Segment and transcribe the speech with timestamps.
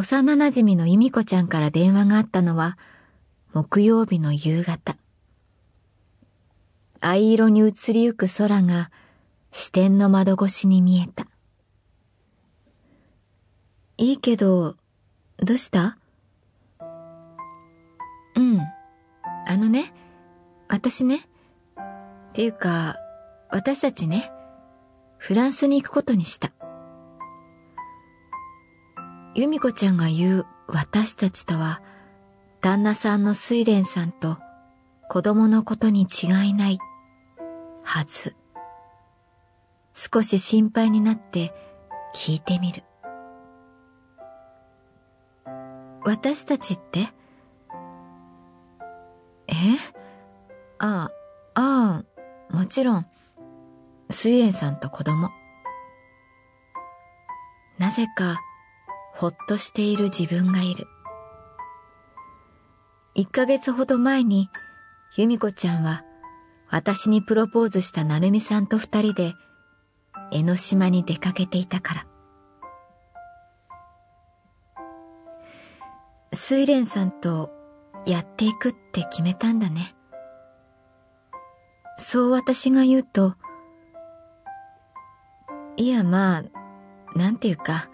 [0.00, 2.78] 幼馴染の由美子ちゃんから電話があったのは
[3.52, 4.96] 木曜日の夕方。
[7.00, 8.90] 藍色に移りゆく空が
[9.52, 11.26] 視点の窓越しに見えた。
[13.98, 14.76] いいけど、
[15.36, 15.98] どうした？
[18.36, 18.58] うん。
[19.46, 19.92] あのね、
[20.68, 21.28] 私ね。
[21.76, 22.96] っていうか、
[23.50, 24.32] 私たちね、
[25.18, 26.52] フランスに行くことにした。
[29.34, 31.82] 由美子ちゃんが言う私たちとは、
[32.60, 34.38] 旦那さんの睡蓮さんと
[35.08, 36.78] 子供のことに違いない
[37.82, 38.36] はず。
[39.94, 41.54] 少し心配になって
[42.14, 42.82] 聞いてみる。
[46.02, 47.08] 私たちって？
[49.48, 49.52] え？
[50.78, 51.10] あ
[51.54, 52.02] あ、あ
[52.50, 53.06] あ、もちろん、
[54.08, 55.30] 睡蓮さんと子供。
[57.78, 58.38] なぜか、
[59.20, 60.88] ほっとしている自分がいる。
[63.14, 64.48] 一ヶ月ほど前に、
[65.14, 66.06] 由美子ちゃんは
[66.70, 69.34] 私にプロポーズした成美さんと二人で
[70.32, 72.06] 江ノ島に出かけていたから。
[76.32, 77.50] 睡蓮さんと
[78.06, 79.94] やっていくって決めたんだね。
[81.98, 83.34] そう私が言うと、
[85.76, 87.90] いやまあ、なんていうか、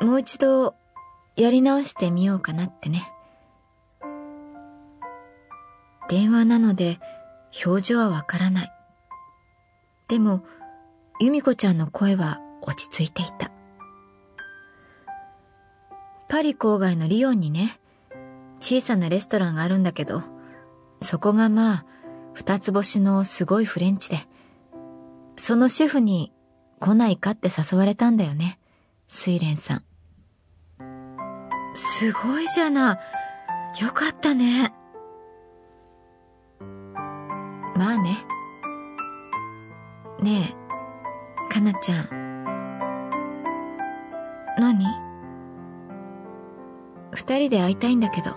[0.00, 0.74] もう一度
[1.36, 3.12] やり直してみようかなってね。
[6.08, 6.98] 電話なので
[7.64, 8.72] 表情はわからない。
[10.08, 10.42] でも、
[11.20, 13.50] 由美子ちゃんの声は落ち着いていた。
[16.28, 17.78] パリ郊外のリヨンにね、
[18.60, 20.22] 小さなレストランがあるんだけど、
[21.00, 21.84] そこがまあ、
[22.34, 24.18] 二つ星のすごいフレンチで、
[25.36, 26.32] そのシェフに
[26.78, 28.58] 来ないかって誘われたんだよね、
[29.08, 29.89] 睡蓮さん。
[31.80, 32.98] すごいじゃな
[33.78, 33.82] い。
[33.82, 34.74] よかったね。
[37.74, 38.18] まあね。
[40.20, 40.54] ね
[41.48, 42.08] え、かなちゃん。
[44.58, 44.84] 何？
[47.12, 48.30] 二人で会いたいんだけど。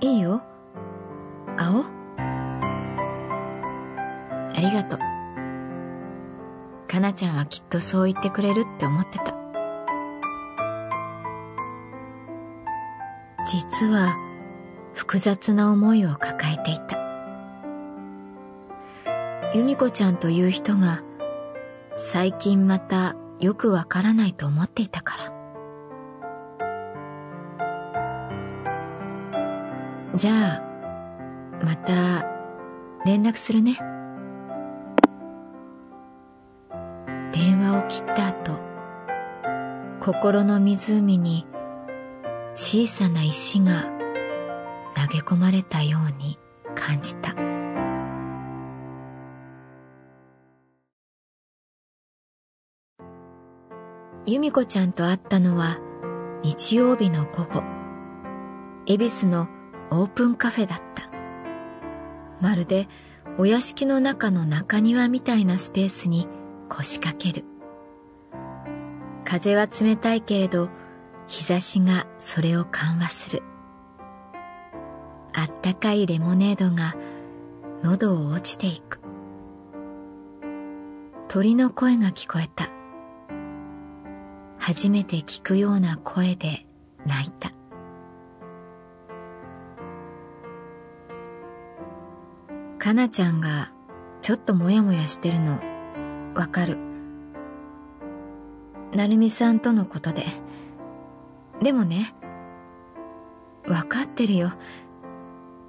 [0.00, 0.42] いいよ。
[1.58, 1.84] 会おう。
[4.56, 4.98] ありがとう。
[6.88, 8.99] かなちゃんはきっとそう言ってくれるって思
[13.46, 14.16] 実は
[14.94, 16.98] 複雑な思いを抱えていた。
[19.54, 21.02] 由美子ちゃんという人が
[21.96, 25.40] 最近またよくわからないと思っていたから。
[30.16, 30.62] じゃあ
[31.64, 32.28] また
[33.04, 33.78] 連絡するね。
[37.32, 38.58] 電話を切った後
[40.00, 41.46] 心の湖に
[42.54, 43.84] 小さな石が
[44.94, 46.38] 投げ込まれたように
[46.74, 47.34] 感じた。
[54.26, 55.78] 由美子ちゃんと会ったのは
[56.42, 57.62] 日曜日の午後。
[58.86, 59.48] 恵比寿の
[59.90, 61.10] オープンカフェだった。
[62.40, 62.88] まるで
[63.38, 66.28] お屋敷の中の中庭みたいなスペースに
[66.68, 67.44] 腰掛ける。
[69.24, 70.70] 風は冷たいけれど
[71.30, 73.42] 日差しがそれを緩和する。
[75.32, 76.96] あったかいレモネードが
[77.84, 78.98] 喉を落ちていく。
[81.28, 82.68] 鳥の声が聞こえた。
[84.58, 86.66] 初めて聞くような声で
[87.06, 87.52] 泣いた。
[92.80, 93.70] かなちゃんが
[94.20, 95.60] ちょっともやもやしてるの
[96.34, 96.76] わかる。
[98.96, 100.26] なるみさんとのことで
[101.62, 102.14] でもね
[103.68, 104.50] わかってるよ。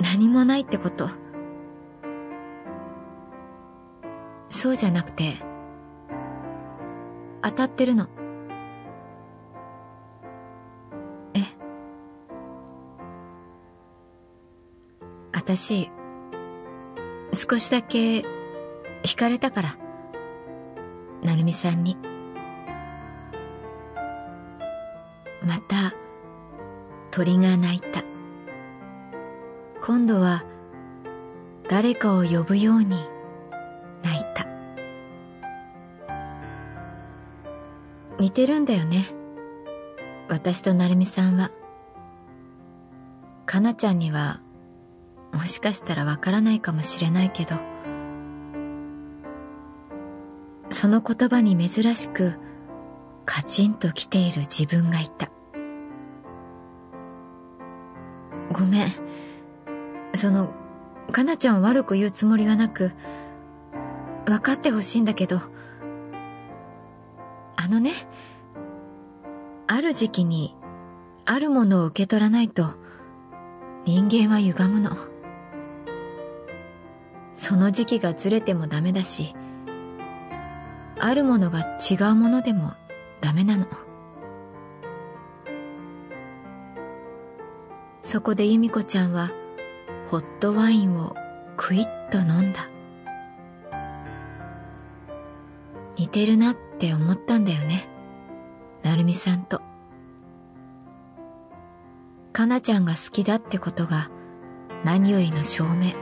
[0.00, 1.08] 何もないってこと。
[4.48, 5.34] そうじゃなくて
[7.42, 8.08] 当たってるの。
[11.34, 11.40] え？
[15.32, 15.90] 私
[17.32, 18.24] 少しだけ
[19.02, 19.76] 惹かれたから。
[21.22, 21.96] 成美さんに。
[25.46, 25.94] また
[27.12, 28.02] 鳥が鳴いた。
[29.80, 30.44] 今度は
[31.68, 32.96] 誰かを呼ぶように
[34.02, 34.46] 泣いた。
[38.18, 39.06] 似てるんだよね。
[40.28, 41.50] 私と成美さんは。
[43.46, 44.40] かなちゃんには
[45.32, 47.54] もしかしたらわからないかもしれないけど。
[50.70, 52.34] その言葉に珍しく
[53.24, 55.30] カチンと来ている自分がいた。
[60.16, 60.50] その
[61.12, 62.92] かなちゃんを悪く言うつもりはなく
[64.24, 65.40] 分かってほしいんだけど
[67.56, 67.92] あのね
[69.66, 70.54] ある時期に
[71.24, 72.74] あるものを受け取らないと
[73.84, 74.96] 人間は歪むの。
[77.34, 79.34] その時期がずれてもダメだし
[80.98, 82.72] あるものが違うものでも
[83.20, 83.66] ダメなの。
[88.02, 89.30] そこで由美子ちゃんは
[90.08, 91.16] ホットワインを
[91.56, 92.68] クイッと飲んだ。
[95.96, 97.88] 似てるなって思ったんだよね。
[98.82, 99.60] 成美さんと。
[102.32, 104.10] かなちゃんが好きだってことが
[104.84, 105.92] 何よりの証明。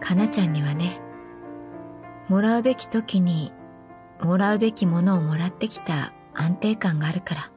[0.00, 1.00] かなちゃんにはね
[2.28, 3.52] もらうべき時に
[4.20, 7.55] もらうべきものをもらってきた安定感があるから。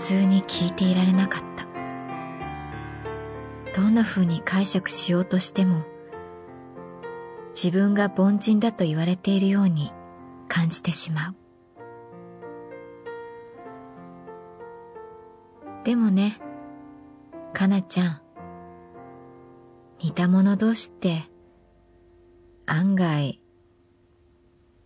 [0.00, 1.66] 通に聞いていられなかった。
[3.78, 5.84] どんな風に解釈しようとしても
[7.54, 9.92] 自分が凡人だと言われているように
[10.48, 11.36] 感じてしまう。
[15.84, 16.38] でもね
[17.52, 18.20] かなちゃん
[20.02, 21.22] 似た者同士って
[22.66, 23.40] 案外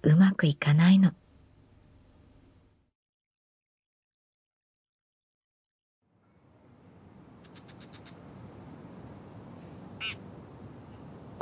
[0.02, 1.12] うまくいかないの。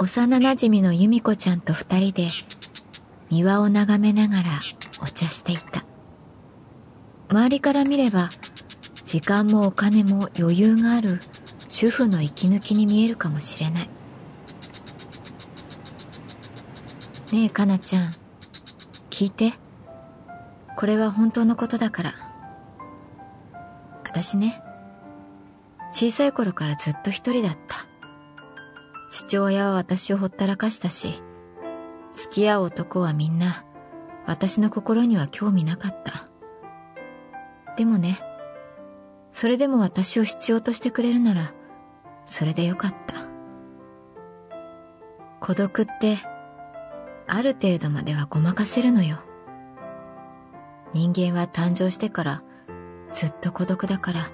[0.03, 2.27] 幼なじみの由美子ちゃんと二人で
[3.31, 4.51] 庭を眺めながら
[5.01, 5.85] お茶していた。
[7.29, 8.31] 周りから見れば
[9.05, 11.21] 時間もお金も余裕がある
[11.69, 13.91] 主婦の息抜きに見えるかもしれない。
[17.33, 18.11] ねえかなちゃん。
[19.09, 19.53] 聞いて。
[20.77, 22.15] これは本当のことだから。
[24.03, 24.61] 私ね
[25.93, 27.62] 小さい頃からずっと一人だった。
[29.13, 31.23] 父親は私をほったらかしたし、
[32.15, 33.67] 付き合う男はみんな、
[34.25, 36.31] 私の心には興味なかった。
[37.77, 38.21] でもね、
[39.31, 41.53] それでも私を必要としてくれるなら、
[42.25, 43.27] それでよかった。
[45.41, 46.17] 孤独って、
[47.27, 49.19] ある程度まではごまかせるのよ。
[50.95, 52.43] 人間は誕生してから
[53.11, 54.31] ずっと孤独だから、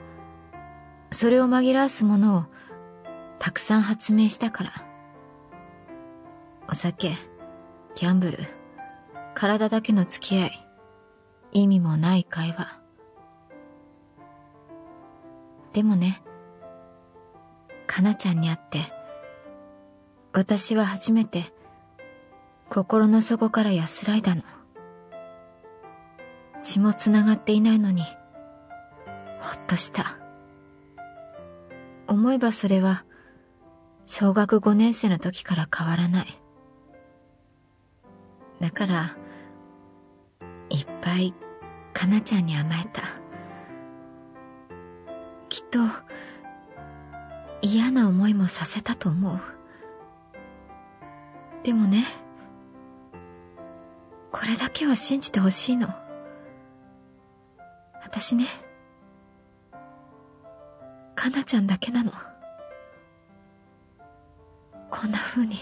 [1.10, 2.44] それを紛らわすものを
[3.38, 4.72] たくさん発明したから。
[6.70, 7.10] お酒、
[7.94, 8.38] ギャンブル、
[9.34, 10.66] 体だけの付き合い、
[11.52, 12.80] 意味もない会話。
[15.72, 16.22] でもね、
[17.86, 18.80] かなちゃんに会って、
[20.32, 21.44] 私は初めて
[22.68, 24.42] 心の底から安らいだの。
[26.60, 28.02] 血もつながっていないのに、
[29.40, 30.18] ほっとした。
[32.06, 33.04] 思えばそれは、
[34.10, 36.26] 小学5年生の時から変わらない。
[38.58, 39.16] だから、
[40.70, 41.34] いっぱい
[41.92, 43.02] かなちゃんに甘えた。
[45.50, 45.80] きっと、
[47.60, 49.38] 嫌な思いもさせたと思う。
[51.62, 52.06] でもね
[54.32, 55.88] これだけは信じてほしいの
[58.02, 58.46] 私ね
[61.14, 62.12] かなちゃんだけなの
[65.00, 65.54] こんな風に。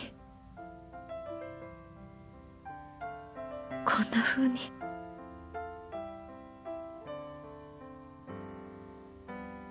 [3.85, 4.59] こんな風に。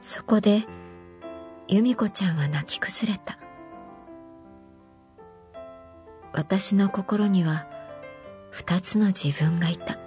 [0.02, 0.66] そこで
[1.68, 3.40] 由美子ちゃんは泣き崩れた。
[6.32, 7.68] 私の心には
[8.52, 9.98] 二つの自分がいた。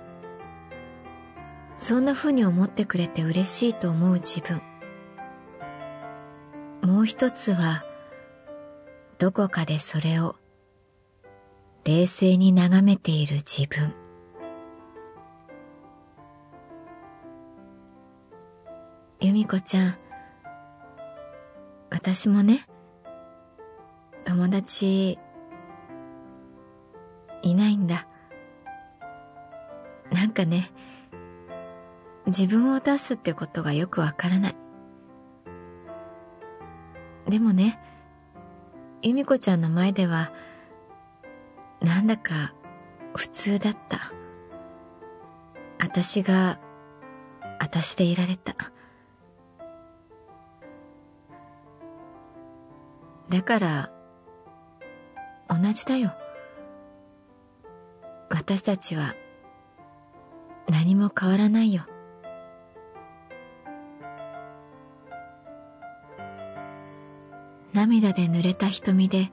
[1.78, 4.62] そんな風に思ってくれて嬉しいと思う自分。
[6.80, 7.82] もう一つは
[9.18, 10.36] どこかでそれを
[11.84, 13.92] 冷静に眺めている自分。
[19.20, 19.98] 由美子ちゃん
[21.90, 22.64] 私もね
[24.24, 25.18] 友達
[27.42, 28.06] いないんだ。
[30.12, 30.70] なんかね
[32.26, 34.56] 自分を出すってことがよくわからない。
[37.28, 37.80] でもね
[39.02, 40.32] 由美子ちゃんの前では
[41.80, 42.54] なんだか
[43.14, 44.12] 普通だった。
[45.78, 46.58] 私が
[47.60, 48.54] 私でいられた。
[53.28, 53.92] だから
[55.48, 56.12] 同じだよ。
[58.30, 59.14] 私たちは
[60.68, 61.82] 何も変わらないよ。
[67.78, 69.30] 涙で濡れた瞳で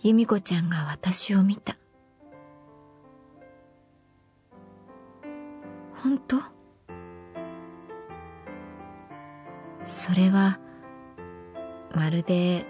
[0.00, 1.76] 由美子ちゃんが私を見た。
[5.94, 6.38] 本当？
[9.86, 10.58] それは
[11.94, 12.66] まるで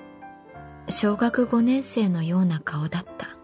[0.90, 3.34] 小学5年生のような顔だった。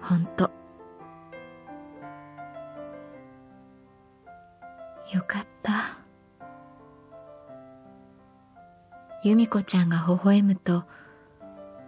[0.00, 0.52] 本当。
[9.24, 10.84] 由美子ちゃんが微笑むと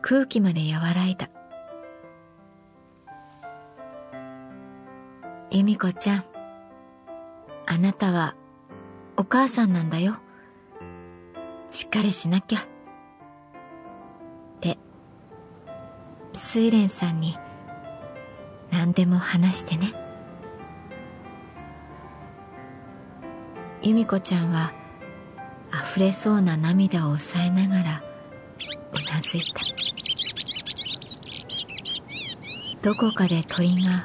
[0.00, 1.28] 空気まで和らいだ。
[5.50, 6.24] 由美子ちゃん
[7.66, 8.36] あなたは
[9.18, 10.16] お母さんなんだよ。
[11.70, 12.60] しっかりしなきゃ。
[12.60, 12.62] っ
[14.60, 14.78] て
[16.32, 17.36] 睡蓮さんに
[18.72, 19.92] 何でも話してね。
[23.82, 24.72] 由美子ちゃんは
[25.72, 28.02] 溢れそうな涙を抑えながら
[28.92, 29.62] うなずいた。
[32.82, 34.04] どこかで鳥が